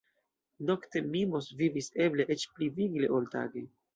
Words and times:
Nokte 0.69 1.01
Mimos 1.15 1.51
vivis 1.59 1.91
eble 2.07 2.27
eĉ 2.37 2.47
pli 2.57 2.73
vigle, 2.79 3.13
ol 3.19 3.31
tage. 3.37 3.65